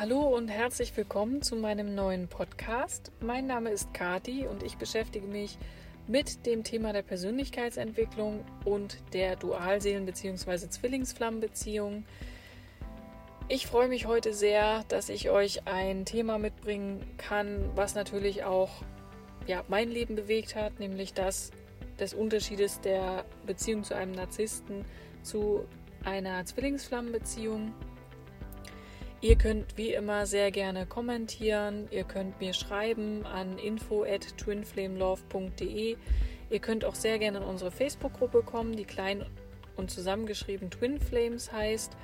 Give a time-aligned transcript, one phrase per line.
[0.00, 3.12] Hallo und herzlich willkommen zu meinem neuen Podcast.
[3.20, 5.58] Mein Name ist Kati und ich beschäftige mich
[6.06, 10.70] mit dem Thema der Persönlichkeitsentwicklung und der Dualseelen- bzw.
[10.70, 12.06] Zwillingsflammenbeziehung.
[13.48, 18.70] Ich freue mich heute sehr, dass ich euch ein Thema mitbringen kann, was natürlich auch
[19.46, 21.50] ja, mein Leben bewegt hat, nämlich das
[21.98, 24.86] des Unterschiedes der Beziehung zu einem Narzissten
[25.22, 25.66] zu
[26.04, 27.74] einer Zwillingsflammenbeziehung.
[29.22, 31.88] Ihr könnt wie immer sehr gerne kommentieren.
[31.90, 35.96] Ihr könnt mir schreiben an info at twinflamelove.de.
[36.48, 39.26] Ihr könnt auch sehr gerne in unsere Facebook-Gruppe kommen, die klein
[39.76, 41.98] und zusammengeschrieben Twin Flames heißt.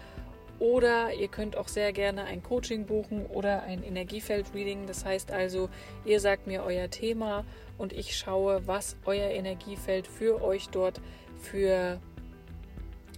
[0.59, 4.87] Oder ihr könnt auch sehr gerne ein Coaching buchen oder ein Energiefeld-Reading.
[4.87, 5.71] Das heißt also,
[6.05, 7.47] ihr sagt mir euer Thema
[7.79, 11.01] und ich schaue, was euer Energiefeld für euch dort
[11.39, 11.99] für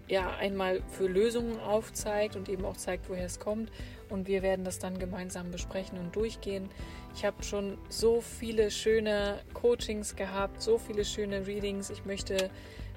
[0.08, 3.70] ja, einmal für Lösungen aufzeigt und eben auch zeigt, woher es kommt.
[4.08, 6.70] Und wir werden das dann gemeinsam besprechen und durchgehen.
[7.14, 11.90] Ich habe schon so viele schöne Coachings gehabt, so viele schöne Readings.
[11.90, 12.50] Ich möchte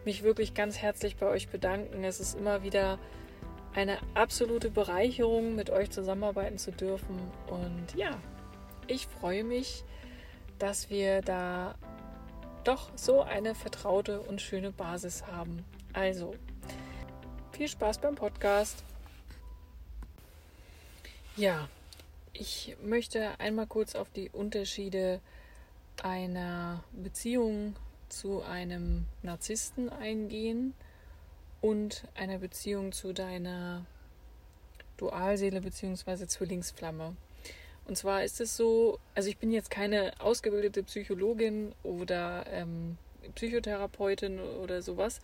[0.05, 2.03] mich wirklich ganz herzlich bei euch bedanken.
[2.03, 2.97] Es ist immer wieder
[3.73, 7.19] eine absolute Bereicherung, mit euch zusammenarbeiten zu dürfen.
[7.47, 8.11] Und ja,
[8.87, 9.83] ich freue mich,
[10.59, 11.75] dass wir da
[12.63, 15.65] doch so eine vertraute und schöne Basis haben.
[15.93, 16.35] Also,
[17.61, 18.83] viel Spaß beim Podcast.
[21.37, 21.69] Ja,
[22.33, 25.21] ich möchte einmal kurz auf die Unterschiede
[26.01, 27.75] einer Beziehung
[28.09, 30.73] zu einem Narzissten eingehen
[31.61, 33.85] und einer Beziehung zu deiner
[34.97, 36.25] Dualseele bzw.
[36.25, 37.15] Zwillingsflamme.
[37.85, 42.97] Und zwar ist es so, also ich bin jetzt keine ausgebildete Psychologin oder ähm,
[43.35, 45.21] Psychotherapeutin oder sowas,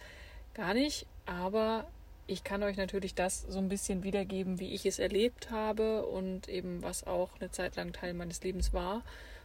[0.54, 1.88] gar nicht, aber
[2.28, 6.50] ich kann euch natürlich das so ein bisschen wiedergeben, wie ich es erlebt habe und
[6.50, 9.04] eben was auch eine Zeit lang Teil meines Lebens war.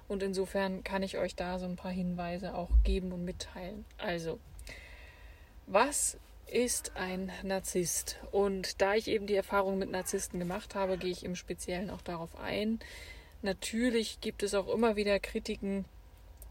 [0.09, 3.85] Und insofern kann ich euch da so ein paar Hinweise auch geben und mitteilen.
[3.99, 4.41] Also,
[5.67, 6.19] was
[6.51, 8.19] ist ein Narzisst?
[8.33, 12.03] Und da ich eben die Erfahrung mit Narzissten gemacht habe, gehe ich im Speziellen auch
[12.03, 12.81] darauf ein.
[13.43, 15.85] Natürlich gibt es auch immer wieder Kritiken,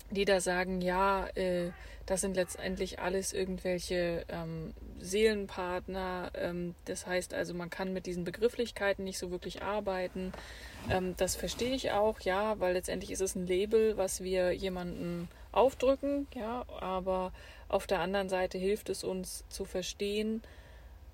[0.09, 1.71] die da sagen, ja, äh,
[2.05, 6.31] das sind letztendlich alles irgendwelche ähm, Seelenpartner.
[6.35, 10.33] Ähm, das heißt also, man kann mit diesen Begrifflichkeiten nicht so wirklich arbeiten.
[10.89, 15.27] Ähm, das verstehe ich auch, ja, weil letztendlich ist es ein Label, was wir jemandem
[15.51, 17.31] aufdrücken, ja, aber
[17.67, 20.41] auf der anderen Seite hilft es uns zu verstehen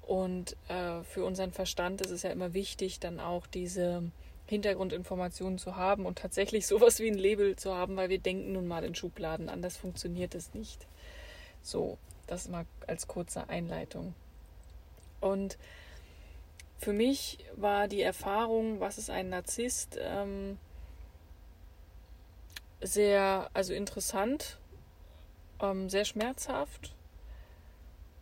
[0.08, 4.04] und äh, für unseren Verstand ist es ja immer wichtig, dann auch diese
[4.48, 8.68] Hintergrundinformationen zu haben und tatsächlich sowas wie ein Label zu haben, weil wir denken nun
[8.68, 10.88] mal in Schubladen, anders funktioniert es nicht.
[11.62, 11.98] So,
[12.28, 14.14] das mal als kurze Einleitung.
[15.20, 15.58] Und
[16.78, 20.58] für mich war die Erfahrung, was ist ein Narzisst, ähm,
[22.82, 24.58] sehr, also interessant,
[25.60, 26.94] ähm, sehr schmerzhaft.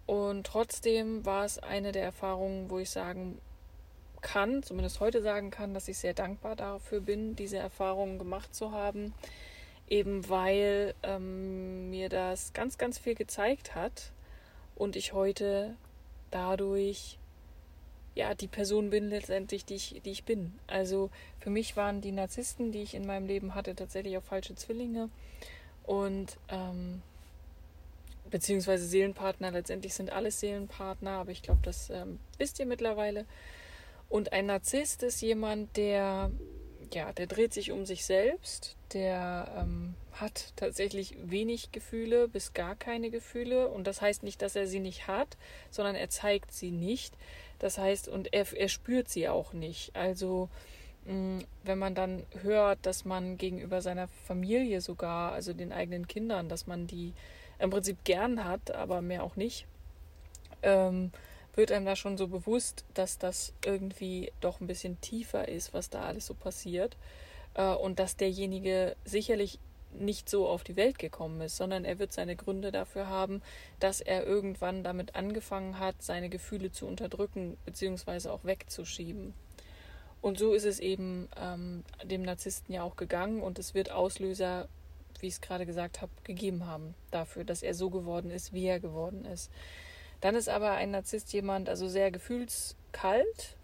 [0.06, 3.40] Und trotzdem war es eine der Erfahrungen, wo ich sagen
[4.26, 8.72] kann, zumindest heute sagen kann, dass ich sehr dankbar dafür bin, diese Erfahrungen gemacht zu
[8.72, 9.14] haben,
[9.88, 14.12] eben weil ähm, mir das ganz, ganz viel gezeigt hat
[14.76, 15.76] und ich heute
[16.32, 17.20] dadurch
[18.16, 20.54] ja die Person bin letztendlich, die ich, die ich bin.
[20.66, 24.56] Also für mich waren die Narzissten, die ich in meinem Leben hatte, tatsächlich auch falsche
[24.56, 25.10] Zwillinge
[25.84, 27.04] und ähm,
[28.32, 29.52] beziehungsweise Seelenpartner.
[29.52, 33.26] Letztendlich sind alles Seelenpartner, aber ich glaube, das ähm, wisst ihr mittlerweile.
[34.10, 36.32] Und ein Narzisst ist jemand, der,
[36.94, 42.76] ja, der dreht sich um sich selbst, der ähm, hat tatsächlich wenig Gefühle bis gar
[42.76, 43.68] keine Gefühle.
[43.68, 45.38] Und das heißt nicht, dass er sie nicht hat,
[45.70, 47.14] sondern er zeigt sie nicht.
[47.60, 49.96] Das heißt, und er, er spürt sie auch nicht.
[49.96, 50.50] Also,
[51.06, 56.48] mh, wenn man dann hört, dass man gegenüber seiner Familie sogar, also den eigenen Kindern,
[56.50, 57.14] dass man die
[57.60, 59.66] im Prinzip gern hat, aber mehr auch nicht,
[60.62, 61.12] ähm,
[61.56, 65.90] wird einem da schon so bewusst, dass das irgendwie doch ein bisschen tiefer ist, was
[65.90, 66.98] da alles so passiert.
[67.56, 69.60] Äh, und dass derjenige sicherlich
[70.00, 73.42] nicht so auf die Welt gekommen ist, sondern er wird seine Gründe dafür haben,
[73.80, 78.30] dass er irgendwann damit angefangen hat, seine Gefühle zu unterdrücken bzw.
[78.30, 79.34] auch wegzuschieben.
[80.22, 84.68] Und so ist es eben ähm, dem Narzissten ja auch gegangen und es wird Auslöser,
[85.20, 88.66] wie ich es gerade gesagt habe, gegeben haben dafür, dass er so geworden ist, wie
[88.66, 89.52] er geworden ist.
[90.22, 93.56] Dann ist aber ein Narzisst jemand, also sehr gefühlskalt,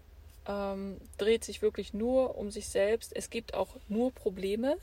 [0.46, 3.14] ähm, dreht sich wirklich nur um sich selbst.
[3.14, 4.76] Es gibt auch nur Probleme,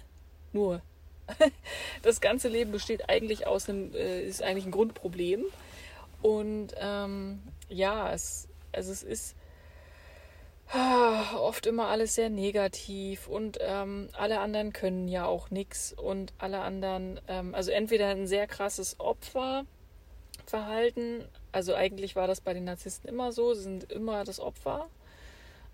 [0.54, 0.82] nur.
[2.02, 5.46] das ganze Leben besteht eigentlich aus einem, äh, ist eigentlich ein Grundproblem.
[6.22, 9.36] Und ähm, ja, es, also es ist,
[10.72, 16.34] ah, oft immer alles sehr negativ und ähm, alle anderen können ja auch nichts und
[16.38, 22.66] alle anderen, ähm, also entweder ein sehr krasses Opferverhalten, also eigentlich war das bei den
[22.66, 24.88] Narzissten immer so, sie sind immer das Opfer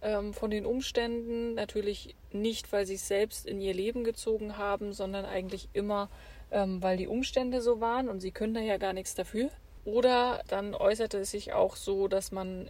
[0.01, 4.94] ähm, von den Umständen, natürlich nicht, weil sie es selbst in ihr Leben gezogen haben,
[4.94, 6.10] sondern eigentlich immer,
[6.51, 9.50] ähm, weil die Umstände so waren und sie können da ja gar nichts dafür.
[9.83, 12.69] Oder dann äußerte es sich auch so, dass man,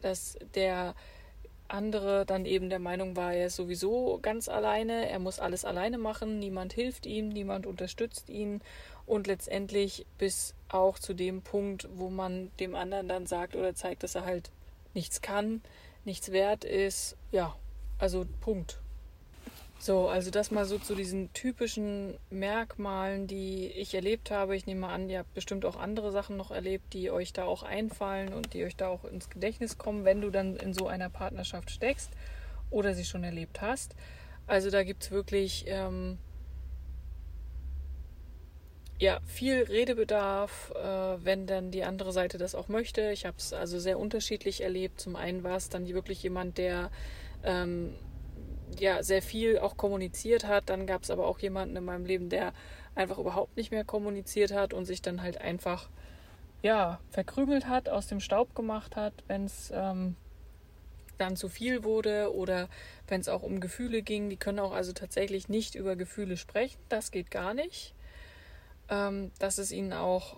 [0.00, 0.94] dass der
[1.68, 5.98] andere dann eben der Meinung war, er ist sowieso ganz alleine, er muss alles alleine
[5.98, 8.60] machen, niemand hilft ihm, niemand unterstützt ihn
[9.06, 14.02] und letztendlich bis auch zu dem Punkt, wo man dem anderen dann sagt oder zeigt,
[14.02, 14.50] dass er halt
[14.94, 15.62] nichts kann,
[16.04, 17.54] nichts wert ist, ja,
[17.98, 18.80] also Punkt.
[19.78, 24.56] So, also das mal so zu diesen typischen Merkmalen, die ich erlebt habe.
[24.56, 27.62] Ich nehme an, ihr habt bestimmt auch andere Sachen noch erlebt, die euch da auch
[27.62, 31.10] einfallen und die euch da auch ins Gedächtnis kommen, wenn du dann in so einer
[31.10, 32.10] Partnerschaft steckst
[32.70, 33.94] oder sie schon erlebt hast.
[34.46, 36.18] Also da gibt es wirklich ähm,
[38.98, 43.10] ja, viel Redebedarf, äh, wenn dann die andere Seite das auch möchte.
[43.10, 45.00] Ich habe es also sehr unterschiedlich erlebt.
[45.00, 46.90] Zum einen war es dann wirklich jemand, der
[47.44, 47.94] ähm,
[48.78, 50.70] ja sehr viel auch kommuniziert hat.
[50.70, 52.54] Dann gab es aber auch jemanden in meinem Leben, der
[52.94, 55.90] einfach überhaupt nicht mehr kommuniziert hat und sich dann halt einfach
[56.62, 60.16] ja verkrümelt hat, aus dem Staub gemacht hat, wenn es ähm,
[61.18, 62.68] dann zu viel wurde oder
[63.08, 64.30] wenn es auch um Gefühle ging.
[64.30, 66.78] Die können auch also tatsächlich nicht über Gefühle sprechen.
[66.88, 67.94] Das geht gar nicht.
[68.88, 70.36] Ähm, das ist ihnen auch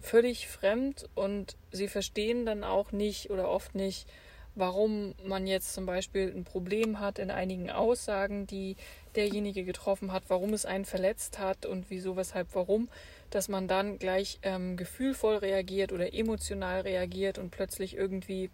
[0.00, 4.08] völlig fremd und sie verstehen dann auch nicht oder oft nicht,
[4.54, 8.76] warum man jetzt zum Beispiel ein Problem hat in einigen Aussagen, die
[9.14, 12.88] derjenige getroffen hat, warum es einen verletzt hat und wieso, weshalb, warum,
[13.30, 18.50] dass man dann gleich ähm, gefühlvoll reagiert oder emotional reagiert und plötzlich irgendwie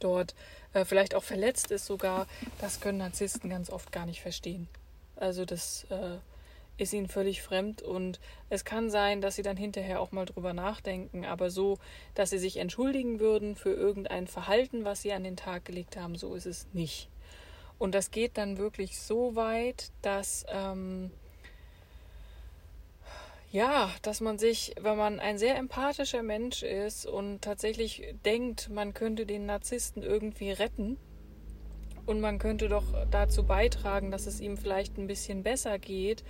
[0.00, 0.34] dort
[0.74, 2.26] äh, vielleicht auch verletzt ist sogar,
[2.60, 4.68] das können Narzissten ganz oft gar nicht verstehen.
[5.16, 6.18] Also das äh,
[6.78, 8.20] ist ihnen völlig fremd und
[8.50, 11.78] es kann sein, dass sie dann hinterher auch mal drüber nachdenken, aber so,
[12.14, 16.16] dass sie sich entschuldigen würden für irgendein Verhalten, was sie an den Tag gelegt haben,
[16.16, 17.08] so ist es nicht.
[17.78, 21.10] Und das geht dann wirklich so weit, dass ähm,
[23.52, 28.92] ja, dass man sich, wenn man ein sehr empathischer Mensch ist und tatsächlich denkt, man
[28.92, 30.98] könnte den Narzissten irgendwie retten,
[32.06, 36.24] und man könnte doch dazu beitragen, dass es ihm vielleicht ein bisschen besser geht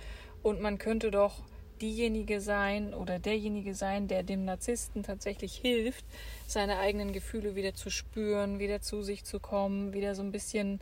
[0.47, 1.43] und man könnte doch
[1.81, 6.05] diejenige sein oder derjenige sein, der dem Narzissten tatsächlich hilft,
[6.47, 10.79] seine eigenen Gefühle wieder zu spüren, wieder zu sich zu kommen, wieder so ein bisschen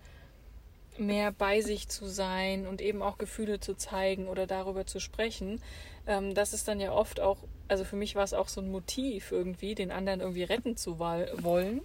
[0.99, 5.61] mehr bei sich zu sein und eben auch Gefühle zu zeigen oder darüber zu sprechen.
[6.05, 8.71] Ähm, das ist dann ja oft auch, also für mich war es auch so ein
[8.71, 11.81] Motiv irgendwie, den anderen irgendwie retten zu wollen.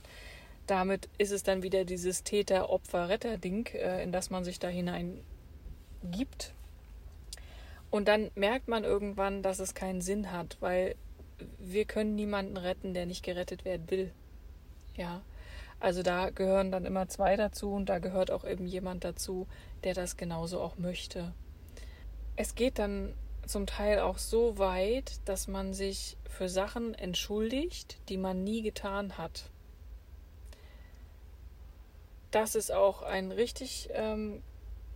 [0.67, 5.19] Damit ist es dann wieder dieses Täter-Opfer-Retter-Ding, äh, in das man sich da hinein
[6.03, 6.53] gibt
[7.91, 10.95] und dann merkt man irgendwann, dass es keinen Sinn hat, weil
[11.59, 14.13] wir können niemanden retten, der nicht gerettet werden will.
[14.97, 15.23] Ja.
[15.81, 19.47] Also da gehören dann immer zwei dazu und da gehört auch eben jemand dazu,
[19.83, 21.33] der das genauso auch möchte.
[22.37, 23.15] Es geht dann
[23.47, 29.17] zum Teil auch so weit, dass man sich für Sachen entschuldigt, die man nie getan
[29.17, 29.51] hat.
[32.31, 34.43] Das ist auch ein richtig ähm,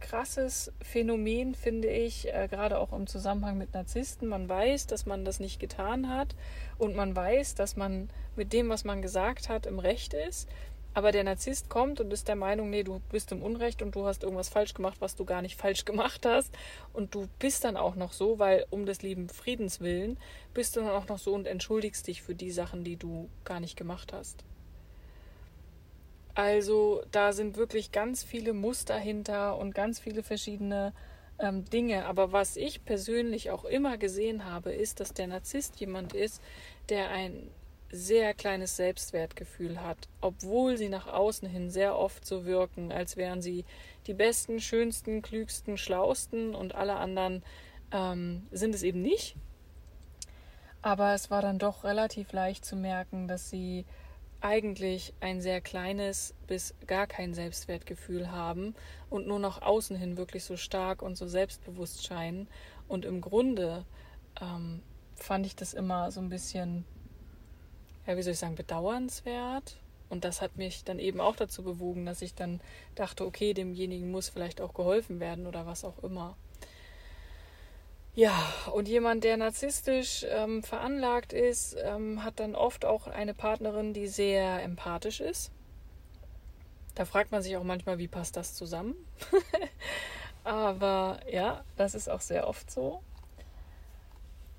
[0.04, 4.28] krasses Phänomen, finde ich, äh, gerade auch im Zusammenhang mit Narzissten.
[4.28, 6.36] Man weiß, dass man das nicht getan hat
[6.76, 10.48] und man weiß, dass man mit dem, was man gesagt hat, im Recht ist.
[10.92, 14.06] Aber der Narzisst kommt und ist der Meinung, nee, du bist im Unrecht und du
[14.06, 16.54] hast irgendwas falsch gemacht, was du gar nicht falsch gemacht hast.
[16.92, 20.18] Und du bist dann auch noch so, weil um des lieben Friedens willen,
[20.52, 23.58] bist du dann auch noch so und entschuldigst dich für die Sachen, die du gar
[23.58, 24.44] nicht gemacht hast.
[26.34, 30.92] Also da sind wirklich ganz viele Muster hinter und ganz viele verschiedene
[31.38, 32.06] ähm, Dinge.
[32.06, 36.42] Aber was ich persönlich auch immer gesehen habe, ist, dass der Narzisst jemand ist,
[36.88, 37.50] der ein
[37.90, 43.40] sehr kleines Selbstwertgefühl hat, obwohl sie nach außen hin sehr oft so wirken, als wären
[43.40, 43.64] sie
[44.08, 47.44] die besten, schönsten, klügsten, schlausten und alle anderen
[47.92, 49.36] ähm, sind es eben nicht.
[50.82, 53.86] Aber es war dann doch relativ leicht zu merken, dass sie
[54.44, 58.74] eigentlich ein sehr kleines bis gar kein Selbstwertgefühl haben
[59.08, 62.46] und nur nach außen hin wirklich so stark und so selbstbewusst scheinen.
[62.86, 63.86] Und im Grunde
[64.40, 64.82] ähm,
[65.16, 66.84] fand ich das immer so ein bisschen,
[68.06, 69.80] ja, wie soll ich sagen, bedauernswert.
[70.10, 72.60] Und das hat mich dann eben auch dazu bewogen, dass ich dann
[72.94, 76.36] dachte, okay, demjenigen muss vielleicht auch geholfen werden oder was auch immer.
[78.16, 78.32] Ja,
[78.72, 84.06] und jemand, der narzisstisch ähm, veranlagt ist, ähm, hat dann oft auch eine Partnerin, die
[84.06, 85.50] sehr empathisch ist.
[86.94, 88.94] Da fragt man sich auch manchmal, wie passt das zusammen?
[90.44, 93.02] Aber ja, das ist auch sehr oft so.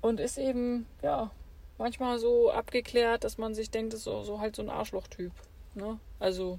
[0.02, 1.30] Und ist eben, ja,
[1.78, 5.32] manchmal so abgeklärt, dass man sich denkt, das ist so, so halt so ein Arschlochtyp.
[5.74, 5.98] Ne?
[6.18, 6.58] Also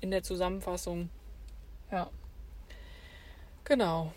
[0.00, 1.08] in der Zusammenfassung.
[1.90, 2.10] Ja.
[3.64, 4.12] Genau.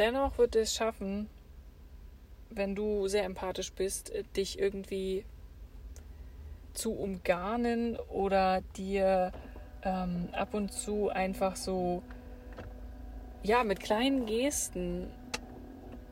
[0.00, 1.28] Dennoch wird es schaffen,
[2.48, 5.26] wenn du sehr empathisch bist, dich irgendwie
[6.72, 9.30] zu umgarnen oder dir
[9.82, 12.02] ähm, ab und zu einfach so,
[13.42, 15.06] ja, mit kleinen Gesten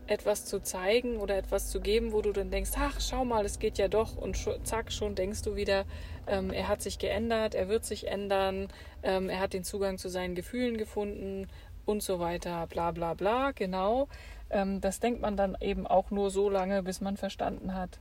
[0.07, 3.59] etwas zu zeigen oder etwas zu geben, wo du dann denkst, ach, schau mal, es
[3.59, 4.17] geht ja doch.
[4.17, 5.85] Und schon, zack, schon denkst du wieder,
[6.27, 8.69] ähm, er hat sich geändert, er wird sich ändern,
[9.03, 11.47] ähm, er hat den Zugang zu seinen Gefühlen gefunden
[11.89, 14.09] und so weiter, bla bla bla, genau.
[14.51, 17.99] Ähm, das denkt man dann eben auch nur so lange, bis man verstanden hat,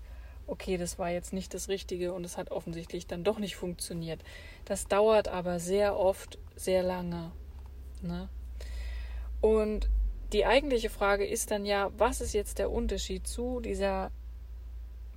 [0.47, 4.23] okay, das war jetzt nicht das Richtige und es hat offensichtlich dann doch nicht funktioniert.
[4.65, 7.31] Das dauert aber sehr oft sehr lange.
[8.01, 8.29] Ne?
[9.41, 9.89] Und
[10.33, 14.11] die eigentliche Frage ist dann ja, was ist jetzt der Unterschied zu dieser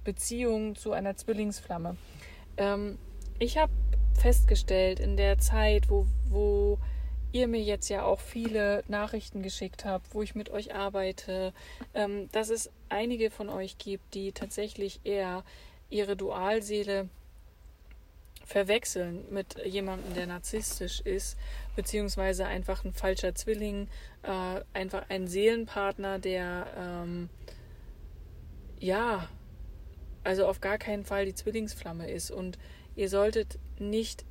[0.05, 1.97] Beziehung zu einer Zwillingsflamme?
[2.57, 2.99] Ähm,
[3.39, 3.73] ich habe
[4.15, 6.79] festgestellt in der Zeit, wo, wo
[7.33, 11.53] ihr mir jetzt ja auch viele Nachrichten geschickt habt, wo ich mit euch arbeite,
[11.95, 15.45] ähm, dass es einige von euch gibt, die tatsächlich eher
[15.89, 17.09] ihre Dualseele
[18.45, 21.39] verwechseln mit jemandem, der narzisstisch ist,
[21.77, 23.89] beziehungsweise einfach ein falscher Zwilling,
[24.23, 27.29] äh, einfach ein Seelenpartner, der ähm,
[28.81, 29.29] ja,
[30.25, 32.31] also auf gar keinen Fall die Zwillingsflamme ist.
[32.31, 32.59] Und
[32.97, 34.25] ihr solltet nicht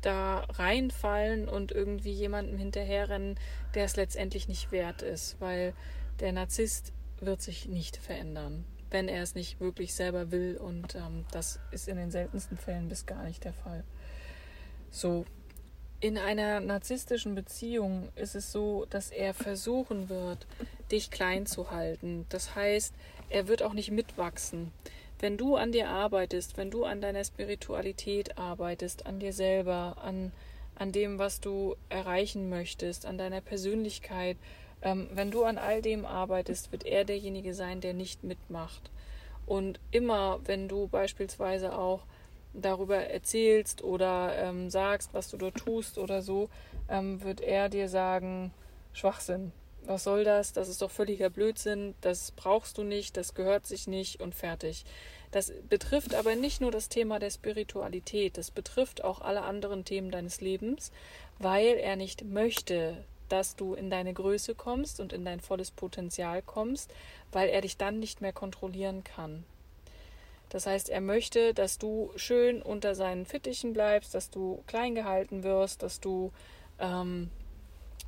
[0.00, 3.38] da reinfallen und irgendwie jemandem hinterherrennen,
[3.74, 5.74] der es letztendlich nicht wert ist, weil
[6.20, 10.56] der Narzisst wird sich nicht verändern wenn er es nicht wirklich selber will.
[10.56, 13.84] Und ähm, das ist in den seltensten Fällen bis gar nicht der Fall.
[14.90, 15.24] So,
[16.00, 20.46] in einer narzisstischen Beziehung ist es so, dass er versuchen wird,
[20.90, 22.26] dich klein zu halten.
[22.30, 22.94] Das heißt,
[23.28, 24.72] er wird auch nicht mitwachsen.
[25.20, 30.32] Wenn du an dir arbeitest, wenn du an deiner Spiritualität arbeitest, an dir selber, an,
[30.76, 34.38] an dem, was du erreichen möchtest, an deiner Persönlichkeit,
[34.80, 38.90] ähm, wenn du an all dem arbeitest, wird er derjenige sein, der nicht mitmacht.
[39.44, 42.06] Und immer, wenn du beispielsweise auch
[42.54, 46.48] darüber erzählst oder ähm, sagst, was du dort tust oder so,
[46.88, 48.52] ähm, wird er dir sagen,
[48.94, 49.52] Schwachsinn.
[49.86, 50.52] Was soll das?
[50.52, 51.94] Das ist doch völliger Blödsinn.
[52.00, 54.84] Das brauchst du nicht, das gehört sich nicht und fertig.
[55.30, 60.10] Das betrifft aber nicht nur das Thema der Spiritualität, das betrifft auch alle anderen Themen
[60.10, 60.90] deines Lebens,
[61.38, 66.42] weil er nicht möchte, dass du in deine Größe kommst und in dein volles Potenzial
[66.42, 66.92] kommst,
[67.30, 69.44] weil er dich dann nicht mehr kontrollieren kann.
[70.48, 75.44] Das heißt, er möchte, dass du schön unter seinen Fittichen bleibst, dass du klein gehalten
[75.44, 76.32] wirst, dass du
[76.80, 77.30] ähm,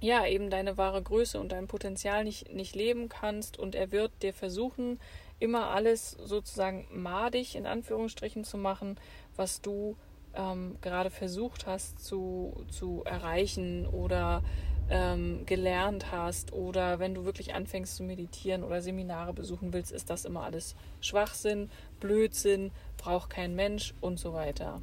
[0.03, 4.11] ja eben deine wahre Größe und dein Potenzial nicht, nicht leben kannst und er wird
[4.23, 4.99] dir versuchen,
[5.39, 8.99] immer alles sozusagen madig in Anführungsstrichen zu machen,
[9.37, 9.97] was du
[10.35, 14.43] ähm, gerade versucht hast zu, zu erreichen oder
[14.91, 20.11] ähm, gelernt hast oder wenn du wirklich anfängst zu meditieren oder Seminare besuchen willst, ist
[20.11, 24.83] das immer alles Schwachsinn, Blödsinn, braucht kein Mensch und so weiter.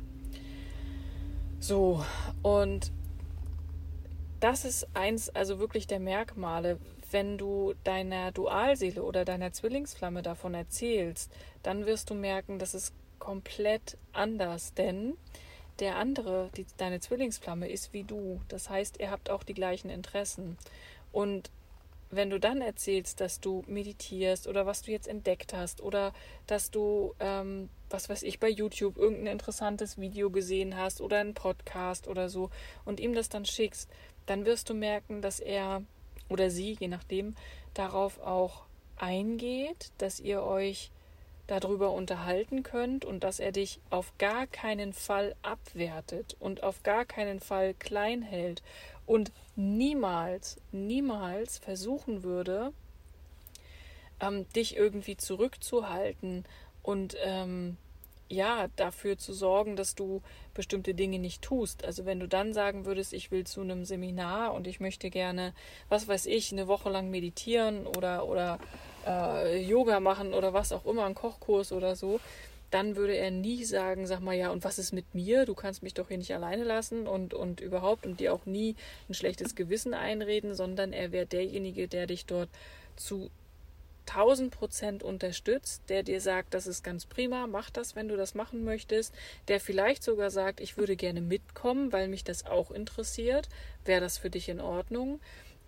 [1.59, 2.03] So,
[2.41, 2.91] und
[4.39, 6.79] das ist eins, also wirklich der Merkmale,
[7.11, 11.31] wenn du deiner Dualseele oder deiner Zwillingsflamme davon erzählst,
[11.63, 15.15] dann wirst du merken, das ist komplett anders, denn
[15.79, 18.41] der andere, die, deine Zwillingsflamme, ist wie du.
[18.47, 20.57] Das heißt, ihr habt auch die gleichen Interessen.
[21.11, 21.51] Und
[22.11, 26.11] wenn du dann erzählst, dass du meditierst oder was du jetzt entdeckt hast oder
[26.47, 31.35] dass du, ähm, was weiß ich, bei YouTube irgendein interessantes Video gesehen hast oder einen
[31.35, 32.49] Podcast oder so
[32.83, 33.89] und ihm das dann schickst,
[34.29, 35.83] dann wirst du merken, dass er
[36.29, 37.35] oder sie, je nachdem,
[37.73, 38.63] darauf auch
[38.97, 40.91] eingeht, dass ihr euch
[41.47, 47.05] darüber unterhalten könnt und dass er dich auf gar keinen Fall abwertet und auf gar
[47.05, 48.61] keinen Fall klein hält
[49.07, 52.71] und niemals, niemals versuchen würde,
[54.19, 56.45] ähm, dich irgendwie zurückzuhalten
[56.83, 57.77] und ähm,
[58.29, 60.21] ja, dafür zu sorgen, dass du
[60.53, 61.83] bestimmte Dinge nicht tust.
[61.83, 65.53] Also wenn du dann sagen würdest, ich will zu einem Seminar und ich möchte gerne,
[65.89, 68.59] was weiß ich, eine Woche lang meditieren oder, oder
[69.05, 72.19] äh, Yoga machen oder was auch immer, einen Kochkurs oder so,
[72.69, 75.45] dann würde er nie sagen, sag mal, ja, und was ist mit mir?
[75.45, 78.75] Du kannst mich doch hier nicht alleine lassen und, und überhaupt und dir auch nie
[79.09, 82.49] ein schlechtes Gewissen einreden, sondern er wäre derjenige, der dich dort
[82.95, 83.31] zu
[84.09, 88.35] 1000 Prozent unterstützt, der dir sagt, das ist ganz prima, mach das, wenn du das
[88.35, 89.13] machen möchtest,
[89.47, 93.49] der vielleicht sogar sagt, ich würde gerne mitkommen, weil mich das auch interessiert,
[93.85, 95.19] wäre das für dich in Ordnung?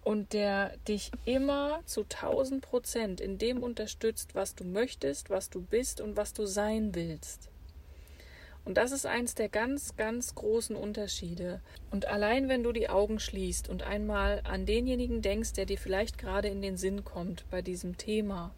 [0.04, 5.62] Und der dich immer zu 1000 Prozent in dem unterstützt, was du möchtest, was du
[5.62, 7.50] bist und was du sein willst.
[8.63, 11.62] Und das ist eins der ganz, ganz großen Unterschiede.
[11.89, 16.18] Und allein wenn du die Augen schließt und einmal an denjenigen denkst, der dir vielleicht
[16.18, 18.51] gerade in den Sinn kommt bei diesem Thema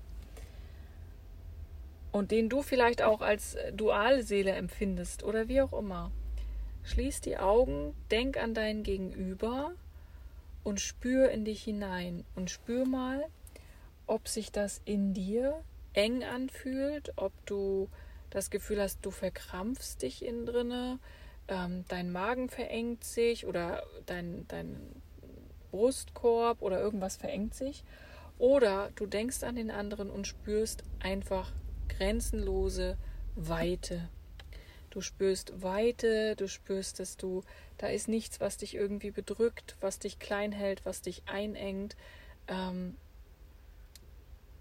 [2.12, 6.12] und den du vielleicht auch als Dualseele empfindest oder wie auch immer,
[6.84, 9.74] schließ die Augen, denk an dein Gegenüber
[10.64, 13.26] und spür in dich hinein und spür mal,
[14.06, 15.62] ob sich das in dir
[15.94, 17.90] eng anfühlt, ob du
[18.34, 21.00] das Gefühl hast, du verkrampfst dich innen drinne,
[21.48, 25.02] ähm, dein Magen verengt sich oder dein, dein
[25.70, 27.84] Brustkorb oder irgendwas verengt sich.
[28.40, 31.52] Oder du denkst an den anderen und spürst einfach
[31.90, 32.98] grenzenlose
[33.36, 34.10] Weite.
[34.90, 37.44] Du spürst Weite, du spürst, dass du,
[37.78, 41.96] da ist nichts, was dich irgendwie bedrückt, was dich klein hält, was dich einengt.
[42.48, 42.98] Ähm,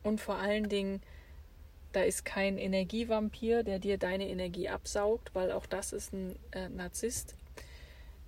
[0.02, 1.00] und vor allen Dingen
[1.92, 6.68] da ist kein Energievampir, der dir deine Energie absaugt, weil auch das ist ein äh,
[6.68, 7.36] Narzisst.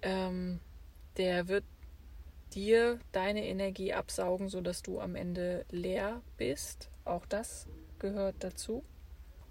[0.02, 0.60] Ähm,
[1.16, 1.64] der wird
[2.54, 6.90] dir deine Energie absaugen, sodass du am Ende leer bist.
[7.04, 7.66] Auch das
[7.98, 8.84] gehört dazu.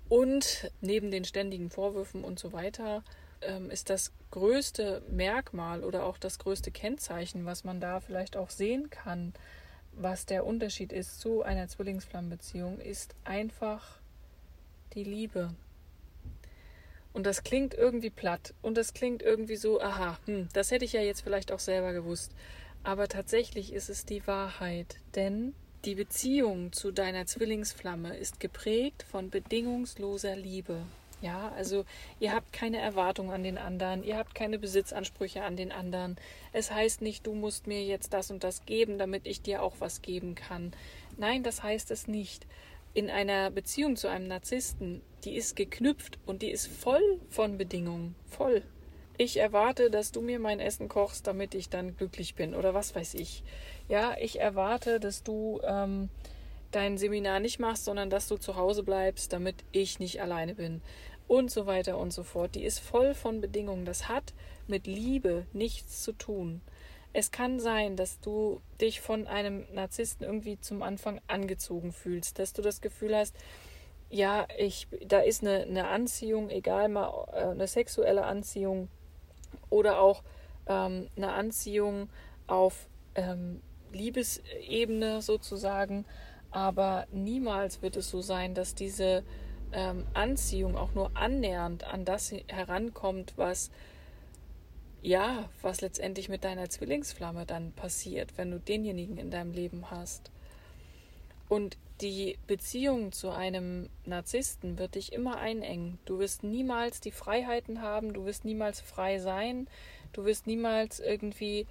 [0.09, 3.03] Und neben den ständigen Vorwürfen und so weiter
[3.41, 8.49] ähm, ist das größte Merkmal oder auch das größte Kennzeichen, was man da vielleicht auch
[8.49, 9.33] sehen kann,
[9.91, 13.99] was der Unterschied ist zu einer Zwillingsflammenbeziehung, ist einfach
[14.93, 15.53] die Liebe.
[17.13, 20.93] Und das klingt irgendwie platt und das klingt irgendwie so, aha, hm, das hätte ich
[20.93, 22.31] ja jetzt vielleicht auch selber gewusst.
[22.83, 25.53] Aber tatsächlich ist es die Wahrheit, denn
[25.85, 30.81] die Beziehung zu deiner Zwillingsflamme ist geprägt von bedingungsloser Liebe.
[31.21, 31.85] Ja, also
[32.19, 36.17] ihr habt keine Erwartung an den anderen, ihr habt keine Besitzansprüche an den anderen.
[36.51, 39.75] Es heißt nicht, du musst mir jetzt das und das geben, damit ich dir auch
[39.79, 40.73] was geben kann.
[41.17, 42.45] Nein, das heißt es nicht
[42.93, 48.15] in einer Beziehung zu einem Narzissten, die ist geknüpft und die ist voll von Bedingungen.
[48.25, 48.63] Voll.
[49.17, 52.95] Ich erwarte, dass du mir mein Essen kochst, damit ich dann glücklich bin oder was
[52.95, 53.43] weiß ich.
[53.87, 56.09] Ja, ich erwarte, dass du ähm,
[56.71, 60.81] dein Seminar nicht machst, sondern dass du zu Hause bleibst, damit ich nicht alleine bin.
[61.27, 62.55] Und so weiter und so fort.
[62.55, 63.85] Die ist voll von Bedingungen.
[63.85, 64.33] Das hat
[64.67, 66.61] mit Liebe nichts zu tun.
[67.13, 72.53] Es kann sein, dass du dich von einem Narzissten irgendwie zum Anfang angezogen fühlst, dass
[72.53, 73.35] du das Gefühl hast,
[74.09, 78.89] ja, ich, da ist eine, eine Anziehung, egal mal äh, eine sexuelle Anziehung
[79.69, 80.23] oder auch
[80.67, 82.09] ähm, eine Anziehung
[82.47, 86.05] auf ähm, Liebesebene sozusagen,
[86.51, 89.23] aber niemals wird es so sein, dass diese
[89.71, 93.71] ähm, Anziehung auch nur annähernd an das herankommt, was
[95.03, 100.31] ja, was letztendlich mit deiner Zwillingsflamme dann passiert, wenn du denjenigen in deinem Leben hast.
[101.49, 105.99] Und die Beziehung zu einem Narzissten wird dich immer einengen.
[106.05, 109.67] Du wirst niemals die Freiheiten haben, du wirst niemals frei sein,
[110.13, 111.67] du wirst niemals irgendwie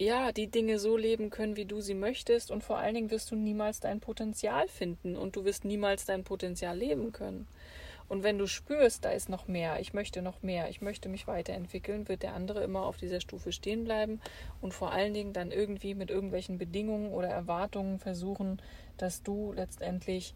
[0.00, 3.32] ja, die Dinge so leben können, wie du sie möchtest und vor allen Dingen wirst
[3.32, 7.48] du niemals dein Potenzial finden und du wirst niemals dein Potenzial leben können.
[8.08, 11.26] Und wenn du spürst, da ist noch mehr, ich möchte noch mehr, ich möchte mich
[11.26, 14.20] weiterentwickeln, wird der andere immer auf dieser Stufe stehen bleiben
[14.62, 18.62] und vor allen Dingen dann irgendwie mit irgendwelchen Bedingungen oder Erwartungen versuchen,
[18.96, 20.34] dass du letztendlich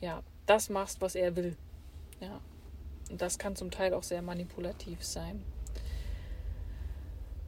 [0.00, 1.56] ja das machst, was er will.
[2.20, 2.40] Ja.
[3.10, 5.42] Und das kann zum Teil auch sehr manipulativ sein.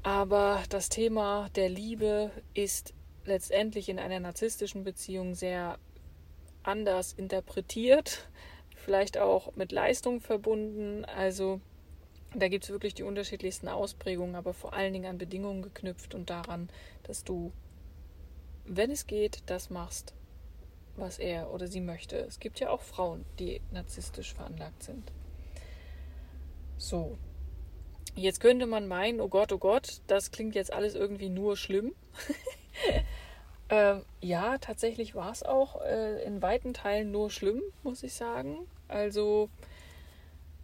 [0.03, 2.93] Aber das Thema der Liebe ist
[3.25, 5.79] letztendlich in einer narzisstischen Beziehung sehr
[6.63, 8.29] anders interpretiert
[8.85, 11.05] vielleicht auch mit Leistung verbunden.
[11.05, 11.61] Also
[12.35, 16.31] da gibt es wirklich die unterschiedlichsten Ausprägungen, aber vor allen Dingen an Bedingungen geknüpft und
[16.31, 16.69] daran,
[17.05, 17.53] dass du,
[18.67, 20.15] wenn es geht, das machst,
[20.97, 22.17] was er oder sie möchte.
[22.17, 25.11] Es gibt ja auch Frauen, die narzisstisch veranlagt sind.
[26.77, 27.17] So.
[28.17, 31.95] Jetzt könnte man meinen, oh Gott, oh Gott, das klingt jetzt alles irgendwie nur schlimm.
[33.75, 38.59] ähm, ja, tatsächlich war es auch äh, in weiten Teilen nur schlimm, muss ich sagen.
[38.89, 39.49] Also,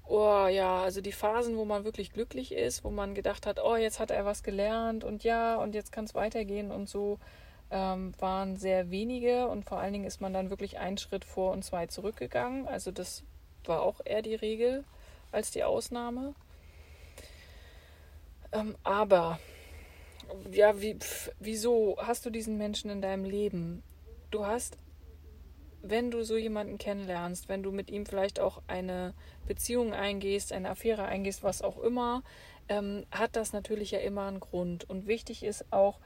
[0.06, 3.76] oh ja, also die Phasen, wo man wirklich glücklich ist, wo man gedacht hat, oh,
[3.76, 7.18] jetzt hat er was gelernt und ja, und jetzt kann es weitergehen und so,
[7.70, 11.52] ähm, waren sehr wenige und vor allen Dingen ist man dann wirklich einen Schritt vor
[11.52, 12.68] und zwei zurückgegangen.
[12.68, 13.24] Also das
[13.64, 14.84] war auch eher die Regel
[15.32, 16.34] als die Ausnahme.
[18.52, 19.38] Ähm, aber
[20.50, 23.82] ja, wie, pf, wieso hast du diesen Menschen in deinem Leben?
[24.30, 24.78] du hast,
[25.82, 29.14] wenn du so jemanden kennenlernst, wenn du mit ihm vielleicht auch eine
[29.46, 32.22] Beziehung eingehst, eine Affäre eingehst, was auch immer,
[32.68, 34.88] ähm, hat das natürlich ja immer einen Grund.
[34.88, 35.98] Und wichtig ist auch,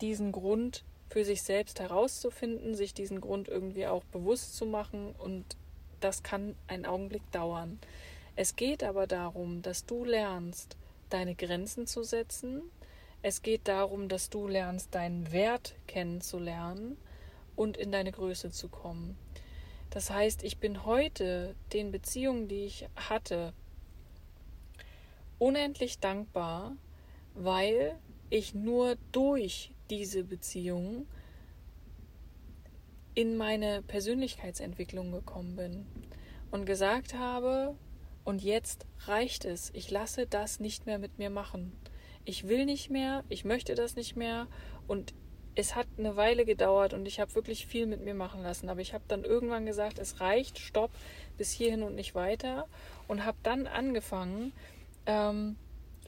[0.00, 5.56] diesen Grund für sich selbst herauszufinden, sich diesen Grund irgendwie auch bewusst zu machen und
[6.00, 7.78] das kann einen Augenblick dauern.
[8.34, 10.76] Es geht aber darum, dass du lernst,
[11.08, 12.60] deine Grenzen zu setzen.
[13.28, 16.96] Es geht darum, dass du lernst, deinen Wert kennenzulernen
[17.56, 19.18] und in deine Größe zu kommen.
[19.90, 23.52] Das heißt, ich bin heute den Beziehungen, die ich hatte,
[25.40, 26.76] unendlich dankbar,
[27.34, 27.98] weil
[28.30, 31.08] ich nur durch diese Beziehung
[33.16, 35.86] in meine Persönlichkeitsentwicklung gekommen bin
[36.52, 37.74] und gesagt habe,
[38.22, 41.72] und jetzt reicht es, ich lasse das nicht mehr mit mir machen.
[42.26, 44.46] Ich will nicht mehr, ich möchte das nicht mehr.
[44.86, 45.14] Und
[45.54, 48.82] es hat eine Weile gedauert und ich habe wirklich viel mit mir machen lassen, aber
[48.82, 50.90] ich habe dann irgendwann gesagt, es reicht, stopp,
[51.38, 52.68] bis hierhin und nicht weiter.
[53.08, 54.52] Und habe dann angefangen,
[55.06, 55.56] ähm,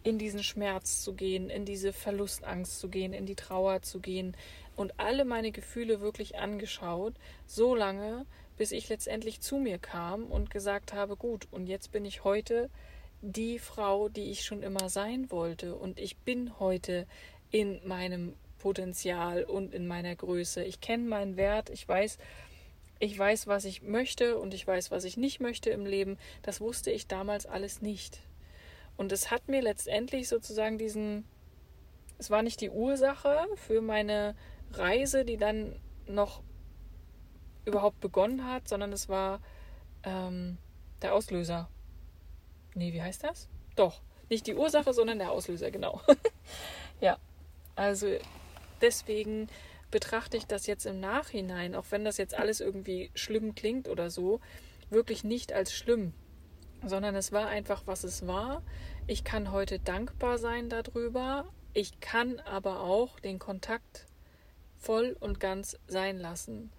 [0.03, 4.37] in diesen Schmerz zu gehen, in diese Verlustangst zu gehen, in die Trauer zu gehen
[4.77, 7.15] und alle meine Gefühle wirklich angeschaut,
[7.47, 8.27] so lange,
[8.57, 12.71] bis ich letztendlich zu mir kam und gesagt habe, gut, und jetzt bin ich heute
[13.21, 17.07] die Frau, die ich schon immer sein wollte und ich bin heute
[17.51, 20.63] in meinem Potenzial und in meiner Größe.
[20.65, 22.19] Ich kenne meinen Wert, ich weiß,
[22.99, 26.19] ich weiß, was ich möchte und ich weiß, was ich nicht möchte im Leben.
[26.43, 28.21] Das wusste ich damals alles nicht.
[28.97, 31.25] Und es hat mir letztendlich sozusagen diesen,
[32.19, 34.35] es war nicht die Ursache für meine
[34.73, 35.77] Reise, die dann
[36.07, 36.43] noch
[37.65, 39.41] überhaupt begonnen hat, sondern es war
[40.03, 40.59] ähm,
[41.03, 41.69] der Auslöser.
[42.79, 43.49] Nee, wie heißt das?
[43.77, 46.01] Doch, nicht die Ursache, sondern der Auslöser, genau.
[47.01, 47.19] ja,
[47.77, 48.09] also
[48.81, 49.49] deswegen
[49.91, 54.11] betrachte ich das jetzt im Nachhinein, auch wenn das jetzt alles irgendwie schlimm klingt oder
[54.11, 54.41] so,
[54.91, 56.13] wirklich nicht als schlimm
[56.85, 58.63] sondern es war einfach, was es war.
[59.07, 61.47] Ich kann heute dankbar sein darüber.
[61.75, 64.07] Ich kann aber auch den Kontakt
[64.79, 66.71] voll und ganz sein lassen.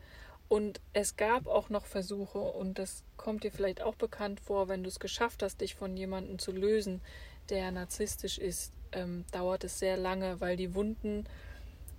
[0.50, 4.84] Und es gab auch noch Versuche, und das kommt dir vielleicht auch bekannt vor, wenn
[4.84, 7.02] du es geschafft hast, dich von jemandem zu lösen,
[7.50, 11.26] der narzisstisch ist, ähm, dauert es sehr lange, weil die Wunden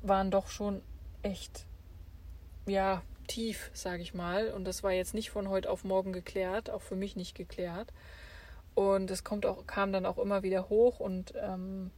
[0.03, 0.83] waren doch schon
[1.23, 1.65] echt,
[2.67, 4.49] ja, tief, sage ich mal.
[4.49, 7.93] Und das war jetzt nicht von heute auf morgen geklärt, auch für mich nicht geklärt.
[8.75, 11.93] Und es kommt auch, kam dann auch immer wieder hoch und ähm,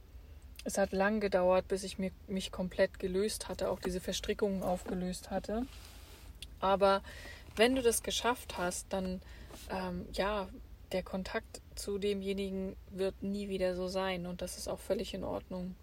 [0.63, 5.31] es hat lang gedauert, bis ich mir, mich komplett gelöst hatte, auch diese Verstrickungen aufgelöst
[5.31, 5.65] hatte.
[6.59, 7.01] Aber
[7.55, 9.21] wenn du das geschafft hast, dann
[9.69, 10.47] ähm, ja,
[10.91, 15.23] der Kontakt zu demjenigen wird nie wieder so sein und das ist auch völlig in
[15.23, 15.75] Ordnung.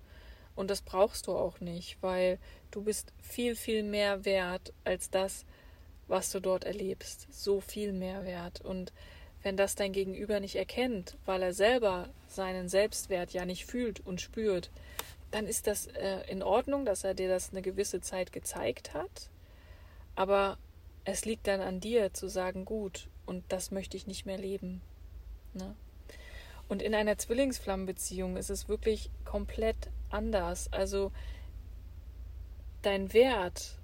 [0.57, 2.39] Und das brauchst du auch nicht, weil
[2.71, 5.45] du bist viel, viel mehr wert als das,
[6.07, 7.29] was du dort erlebst.
[7.31, 8.61] So viel mehr wert.
[8.61, 8.93] Und
[9.43, 14.21] wenn das dein Gegenüber nicht erkennt, weil er selber seinen Selbstwert ja nicht fühlt und
[14.21, 14.71] spürt,
[15.31, 19.31] dann ist das äh, in Ordnung, dass er dir das eine gewisse Zeit gezeigt hat.
[20.21, 20.59] Aber
[21.07, 24.83] es liegt dann an dir zu sagen, gut, und das möchte ich nicht mehr leben.
[25.55, 25.75] Ne?
[26.69, 30.71] Und in einer Zwillingsflammenbeziehung ist es wirklich komplett anders.
[30.75, 31.11] Also
[32.83, 33.79] dein Wert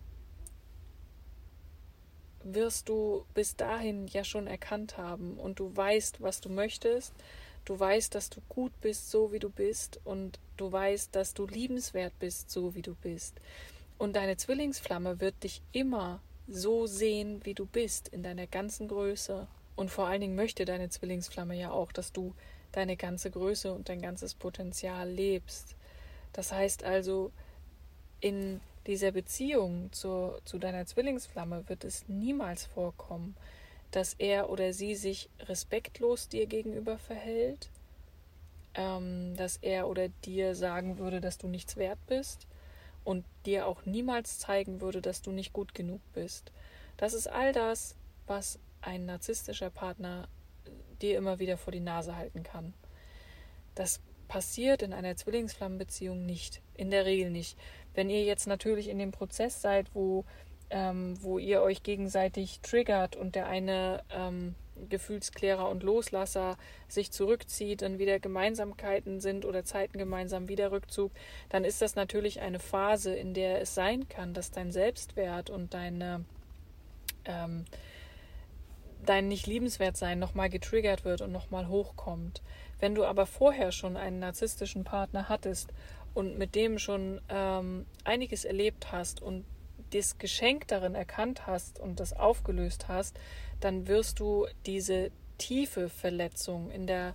[2.45, 7.15] wirst du bis dahin ja schon erkannt haben und du weißt, was du möchtest.
[7.65, 11.47] Du weißt, dass du gut bist, so wie du bist und du weißt, dass du
[11.47, 13.41] liebenswert bist, so wie du bist.
[13.99, 19.47] Und deine Zwillingsflamme wird dich immer so sehen, wie du bist, in deiner ganzen Größe.
[19.75, 22.35] Und vor allen Dingen möchte deine Zwillingsflamme ja auch, dass du
[22.73, 25.77] deine ganze Größe und dein ganzes Potenzial lebst.
[26.33, 27.33] Das heißt also,
[28.21, 33.35] in dieser Beziehung zu, zu deiner Zwillingsflamme wird es niemals vorkommen,
[33.91, 37.71] dass er oder sie sich respektlos dir gegenüber verhält,
[38.75, 42.47] ähm, dass er oder dir sagen würde, dass du nichts wert bist
[43.07, 46.51] und dir auch niemals zeigen würde, dass du nicht gut genug bist.
[46.97, 47.95] Das ist all das,
[48.27, 50.29] was ein narzisstischer Partner
[51.01, 52.75] dir immer wieder vor die Nase halten kann.
[53.77, 56.63] Das passiert in einer Zwillingsflammenbeziehung nicht.
[56.75, 57.57] In der Regel nicht.
[57.95, 60.25] Wenn ihr jetzt natürlich in dem Prozess seid, wo,
[60.71, 64.57] ähm, wo ihr euch gegenseitig triggert und der eine ähm,
[64.89, 66.57] Gefühlsklärer und Loslasser
[66.89, 71.13] sich zurückzieht und wieder Gemeinsamkeiten sind oder Zeiten gemeinsam wieder Rückzug,
[71.49, 75.75] dann ist das natürlich eine Phase, in der es sein kann, dass dein Selbstwert und
[75.75, 76.25] deine
[77.25, 77.65] ähm,
[79.05, 82.43] dein nicht liebenswert sein nochmal getriggert wird und nochmal hochkommt.
[82.81, 85.73] Wenn du aber vorher schon einen narzisstischen Partner hattest
[86.15, 89.45] und mit dem schon ähm, einiges erlebt hast und
[89.97, 93.19] das Geschenk darin erkannt hast und das aufgelöst hast,
[93.61, 97.15] dann wirst du diese tiefe Verletzung in der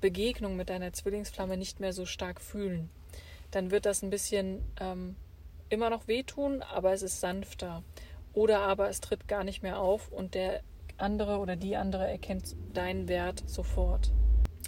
[0.00, 2.90] Begegnung mit deiner Zwillingsflamme nicht mehr so stark fühlen.
[3.50, 5.16] Dann wird das ein bisschen ähm,
[5.68, 7.82] immer noch wehtun, aber es ist sanfter.
[8.32, 10.62] Oder aber es tritt gar nicht mehr auf und der
[10.96, 14.12] andere oder die andere erkennt deinen Wert sofort.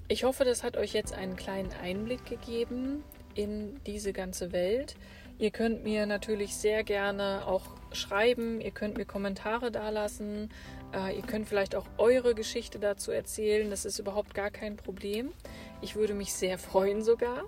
[0.08, 4.96] Ich hoffe, das hat euch jetzt einen kleinen Einblick gegeben in diese ganze Welt.
[5.42, 10.52] Ihr könnt mir natürlich sehr gerne auch schreiben, ihr könnt mir Kommentare dalassen,
[10.94, 15.32] äh, ihr könnt vielleicht auch eure Geschichte dazu erzählen, das ist überhaupt gar kein Problem.
[15.80, 17.42] Ich würde mich sehr freuen sogar.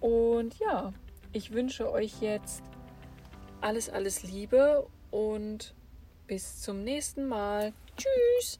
[0.00, 0.92] Und ja,
[1.32, 2.64] ich wünsche euch jetzt
[3.60, 5.72] alles, alles Liebe und
[6.26, 7.72] bis zum nächsten Mal.
[7.96, 8.58] Tschüss!